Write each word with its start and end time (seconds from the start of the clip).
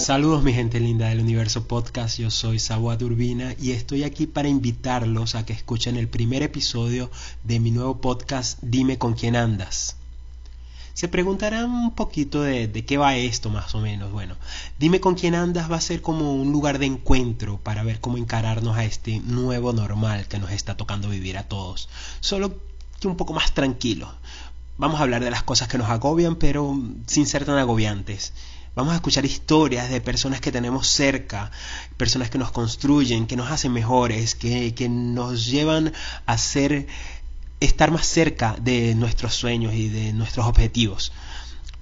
Saludos 0.00 0.42
mi 0.42 0.54
gente 0.54 0.80
linda 0.80 1.10
del 1.10 1.20
Universo 1.20 1.68
Podcast, 1.68 2.18
yo 2.18 2.30
soy 2.30 2.58
Sabuat 2.58 3.02
Urbina 3.02 3.54
y 3.60 3.72
estoy 3.72 4.02
aquí 4.02 4.26
para 4.26 4.48
invitarlos 4.48 5.34
a 5.34 5.44
que 5.44 5.52
escuchen 5.52 5.96
el 5.98 6.08
primer 6.08 6.42
episodio 6.42 7.10
de 7.44 7.60
mi 7.60 7.70
nuevo 7.70 8.00
podcast 8.00 8.58
Dime 8.62 8.96
con 8.96 9.12
quién 9.12 9.36
andas. 9.36 9.96
Se 10.94 11.06
preguntarán 11.08 11.70
un 11.70 11.94
poquito 11.94 12.40
de, 12.40 12.72
qué 12.86 12.96
va 12.96 13.16
esto 13.16 13.50
más 13.50 13.74
o 13.74 13.80
menos. 13.80 14.10
Bueno, 14.10 14.36
dime 14.78 15.00
con 15.00 15.16
quién 15.16 15.34
andas 15.34 15.70
va 15.70 15.76
a 15.76 15.82
ser 15.82 16.00
como 16.00 16.34
un 16.34 16.50
lugar 16.50 16.78
de 16.78 16.86
encuentro 16.86 17.58
para 17.58 17.82
ver 17.82 18.00
cómo 18.00 18.16
encararnos 18.16 18.78
a 18.78 18.84
este 18.86 19.20
nuevo 19.20 19.74
normal 19.74 20.28
que 20.28 20.38
nos 20.38 20.50
está 20.50 20.78
tocando 20.78 21.10
vivir 21.10 21.36
a 21.36 21.44
todos. 21.44 21.90
Solo 22.20 22.58
que 23.00 23.06
un 23.06 23.18
poco 23.18 23.34
más 23.34 23.52
tranquilo. 23.52 24.10
Vamos 24.78 24.98
a 24.98 25.02
hablar 25.02 25.22
de 25.22 25.30
las 25.30 25.42
cosas 25.42 25.68
que 25.68 25.76
nos 25.76 25.90
agobian, 25.90 26.36
pero 26.36 26.74
sin 27.06 27.26
ser 27.26 27.44
tan 27.44 27.58
agobiantes. 27.58 28.32
Vamos 28.80 28.94
a 28.94 28.96
escuchar 28.96 29.26
historias 29.26 29.90
de 29.90 30.00
personas 30.00 30.40
que 30.40 30.50
tenemos 30.50 30.88
cerca, 30.88 31.50
personas 31.98 32.30
que 32.30 32.38
nos 32.38 32.50
construyen, 32.50 33.26
que 33.26 33.36
nos 33.36 33.50
hacen 33.50 33.74
mejores, 33.74 34.34
que, 34.34 34.74
que 34.74 34.88
nos 34.88 35.44
llevan 35.44 35.92
a 36.24 36.38
ser, 36.38 36.86
estar 37.60 37.90
más 37.90 38.06
cerca 38.06 38.56
de 38.58 38.94
nuestros 38.94 39.34
sueños 39.34 39.74
y 39.74 39.90
de 39.90 40.14
nuestros 40.14 40.46
objetivos. 40.46 41.12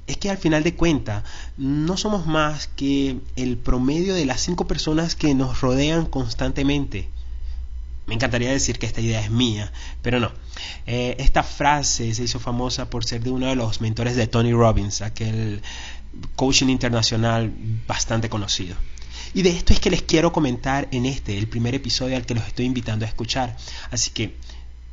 Es 0.08 0.16
que 0.16 0.28
al 0.28 0.38
final 0.38 0.64
de 0.64 0.74
cuentas 0.74 1.22
no 1.56 1.96
somos 1.96 2.26
más 2.26 2.66
que 2.66 3.20
el 3.36 3.58
promedio 3.58 4.14
de 4.14 4.26
las 4.26 4.40
cinco 4.40 4.66
personas 4.66 5.14
que 5.14 5.36
nos 5.36 5.60
rodean 5.60 6.04
constantemente. 6.04 7.08
Me 8.08 8.14
encantaría 8.14 8.50
decir 8.50 8.78
que 8.78 8.86
esta 8.86 9.02
idea 9.02 9.20
es 9.20 9.30
mía, 9.30 9.70
pero 10.00 10.18
no. 10.18 10.32
Eh, 10.86 11.14
esta 11.18 11.42
frase 11.42 12.14
se 12.14 12.24
hizo 12.24 12.40
famosa 12.40 12.88
por 12.88 13.04
ser 13.04 13.22
de 13.22 13.30
uno 13.30 13.46
de 13.46 13.54
los 13.54 13.82
mentores 13.82 14.16
de 14.16 14.26
Tony 14.26 14.52
Robbins, 14.52 15.02
aquel 15.02 15.60
coaching 16.36 16.68
internacional 16.68 17.52
bastante 17.86 18.28
conocido. 18.28 18.76
Y 19.34 19.42
de 19.42 19.50
esto 19.50 19.72
es 19.72 19.80
que 19.80 19.90
les 19.90 20.02
quiero 20.02 20.32
comentar 20.32 20.88
en 20.90 21.06
este, 21.06 21.36
el 21.36 21.48
primer 21.48 21.74
episodio 21.74 22.16
al 22.16 22.24
que 22.24 22.34
los 22.34 22.46
estoy 22.46 22.64
invitando 22.64 23.04
a 23.04 23.08
escuchar. 23.08 23.56
Así 23.90 24.10
que 24.10 24.34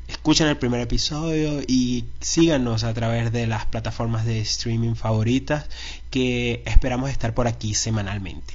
escuchen 0.07 0.47
el 0.47 0.57
primer 0.57 0.81
episodio 0.81 1.61
y 1.65 2.05
síganos 2.19 2.83
a 2.83 2.93
través 2.93 3.31
de 3.31 3.47
las 3.47 3.65
plataformas 3.65 4.25
de 4.25 4.41
streaming 4.41 4.95
favoritas 4.95 5.67
que 6.09 6.63
esperamos 6.65 7.09
estar 7.09 7.33
por 7.33 7.47
aquí 7.47 7.73
semanalmente. 7.73 8.53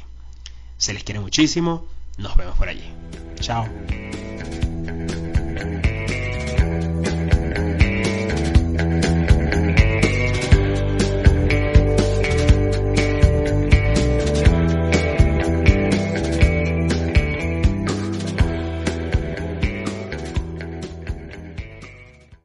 Se 0.77 0.95
les 0.95 1.05
quiere 1.05 1.21
muchísimo, 1.21 1.87
nos 2.19 2.37
vemos 2.37 2.57
por 2.57 2.69
allí. 2.69 2.85
Chao. 3.41 3.67